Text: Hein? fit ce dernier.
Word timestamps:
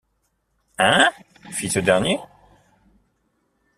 Hein? 0.79 1.11
fit 1.51 1.69
ce 1.69 1.77
dernier. 1.77 2.19